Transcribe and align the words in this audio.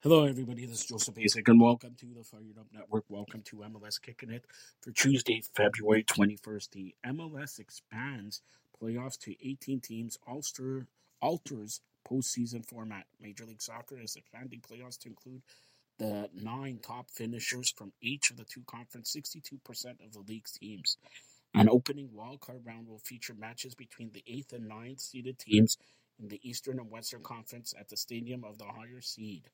Hello, 0.00 0.24
everybody. 0.24 0.64
This 0.64 0.82
is 0.82 0.86
Joseph 0.86 1.16
Basic, 1.16 1.48
and 1.48 1.60
welcome 1.60 1.96
to 1.98 2.06
the 2.14 2.22
Fired 2.22 2.56
Up 2.56 2.68
Network. 2.72 3.02
Welcome 3.08 3.42
to 3.46 3.56
MLS 3.56 4.00
Kicking 4.00 4.30
It 4.30 4.44
for 4.80 4.92
Tuesday, 4.92 5.42
February 5.56 6.04
21st. 6.04 6.70
The 6.70 6.94
MLS 7.04 7.58
expands 7.58 8.40
playoffs 8.80 9.18
to 9.22 9.34
18 9.44 9.80
teams, 9.80 10.16
alter, 10.24 10.86
alters 11.20 11.80
postseason 12.08 12.64
format. 12.64 13.06
Major 13.20 13.44
League 13.44 13.60
Soccer 13.60 13.98
is 13.98 14.14
expanding 14.14 14.60
playoffs 14.60 15.00
to 15.00 15.08
include 15.08 15.42
the 15.98 16.30
nine 16.32 16.78
top 16.80 17.10
finishers 17.10 17.68
from 17.68 17.90
each 18.00 18.30
of 18.30 18.36
the 18.36 18.44
two 18.44 18.62
conferences, 18.68 19.20
62% 19.36 19.58
of 20.06 20.12
the 20.12 20.20
league's 20.28 20.52
teams. 20.52 20.96
An 21.54 21.68
opening 21.68 22.10
wildcard 22.16 22.64
round 22.64 22.86
will 22.86 23.00
feature 23.00 23.34
matches 23.36 23.74
between 23.74 24.12
the 24.12 24.22
8th 24.30 24.52
and 24.52 24.68
ninth 24.68 25.00
seeded 25.00 25.40
teams 25.40 25.76
in 26.20 26.28
the 26.28 26.38
Eastern 26.48 26.78
and 26.78 26.88
Western 26.88 27.24
Conference 27.24 27.74
at 27.76 27.88
the 27.88 27.96
stadium 27.96 28.44
of 28.44 28.58
the 28.58 28.64
higher 28.64 29.00
seed. 29.00 29.50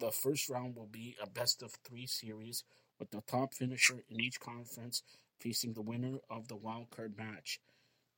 The 0.00 0.10
first 0.10 0.48
round 0.48 0.76
will 0.76 0.86
be 0.86 1.16
a 1.22 1.28
best 1.28 1.62
of 1.62 1.72
three 1.84 2.06
series, 2.06 2.64
with 2.98 3.10
the 3.10 3.20
top 3.20 3.52
finisher 3.52 4.02
in 4.08 4.18
each 4.18 4.40
conference 4.40 5.02
facing 5.38 5.74
the 5.74 5.82
winner 5.82 6.20
of 6.30 6.48
the 6.48 6.56
wild 6.56 6.88
card 6.90 7.18
match. 7.18 7.60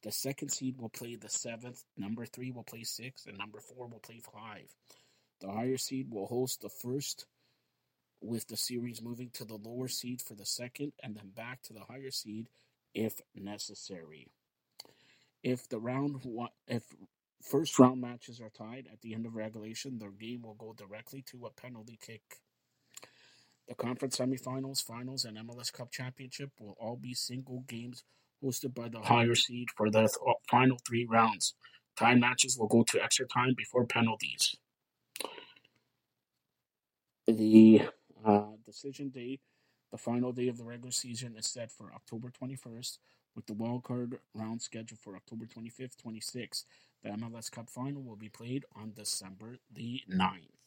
The 0.03 0.13
second 0.13 0.51
seed 0.51 0.79
will 0.79 0.89
play 0.89 1.17
the 1.17 1.29
seventh, 1.29 1.83
number 1.97 2.25
three 2.25 2.53
will 2.53 2.63
play 2.63 2.85
six, 2.85 3.27
and 3.27 3.37
number 3.37 3.59
four 3.59 3.89
will 3.89 3.99
play 3.99 4.21
five. 4.21 4.77
The 5.41 5.51
higher 5.51 5.77
seed 5.77 6.07
will 6.09 6.27
host 6.27 6.61
the 6.61 6.69
first, 6.69 7.27
with 8.21 8.47
the 8.47 8.57
series 8.57 9.03
moving 9.03 9.31
to 9.35 9.45
the 9.45 9.57
lower 9.57 9.89
seed 9.89 10.23
for 10.23 10.35
the 10.35 10.47
second, 10.47 10.93
and 11.03 11.17
then 11.17 11.31
back 11.35 11.63
to 11.63 11.73
the 11.73 11.81
higher 11.81 12.13
seed 12.13 12.49
if 12.95 13.21
necessary. 13.35 14.29
If 15.43 15.69
the 15.69 15.81
round 15.81 16.25
one, 16.25 16.51
if 16.69 16.85
First 17.43 17.79
round 17.79 18.01
matches 18.01 18.41
are 18.41 18.51
tied 18.51 18.89
at 18.93 19.03
the 19.03 19.15
end 19.15 19.27
of 19.27 19.37
regulation. 19.37 19.99
The 19.99 20.09
game 20.11 20.43
will 20.43 20.55
go 20.55 20.75
directly 20.77 21.23
to 21.33 21.47
a 21.47 21.51
penalty 21.53 21.99
kick. 22.05 22.23
The 23.69 23.77
conference 23.77 24.19
semifinals, 24.19 24.85
finals, 24.85 25.25
and 25.25 25.39
MLS 25.39 25.73
Cup 25.73 25.91
championship 25.93 26.51
will 26.61 26.77
all 26.81 26.97
be 26.97 27.15
single 27.15 27.65
games 27.69 28.05
hosted 28.45 28.75
by 28.75 28.89
the 28.91 29.01
higher 29.01 29.35
seed 29.37 29.69
for 29.77 29.91
the 29.91 30.01
th- 30.03 30.37
final 30.51 30.79
three 30.87 31.07
rounds. 31.11 31.55
Time 31.99 32.21
matches 32.21 32.59
will 32.59 32.69
go 32.69 32.85
to 32.85 33.03
extra 33.03 33.27
time 33.27 33.55
before 33.57 33.87
penalties. 33.87 34.57
The 37.27 37.83
uh, 38.25 38.49
decision 38.67 39.11
day, 39.11 39.41
the 39.93 39.99
final 39.99 40.33
day 40.33 40.49
of 40.49 40.59
the 40.59 40.65
regular 40.65 40.93
season, 40.93 41.37
is 41.39 41.49
set 41.49 41.73
for 41.73 41.93
October 41.95 42.31
21st, 42.31 42.99
with 43.37 43.47
the 43.47 43.55
wildcard 43.55 44.19
round 44.35 44.63
scheduled 44.63 45.01
for 45.01 45.17
October 45.17 45.47
25th, 45.47 45.97
26th. 46.07 46.65
The 47.03 47.11
MLS 47.11 47.51
Cup 47.51 47.69
final 47.69 48.03
will 48.03 48.17
be 48.17 48.29
played 48.29 48.65
on 48.77 48.93
December 48.95 49.57
the 49.73 50.03
9th. 50.09 50.62